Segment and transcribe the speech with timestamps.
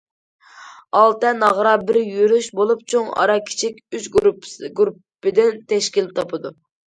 [0.99, 6.55] ئالتە ناغرا بىر يۈرۈش بولۇپ، چوڭ، ئارا، كىچىك ئۈچ گۇرۇپپىدىن تەشكىل تاپىدۇ.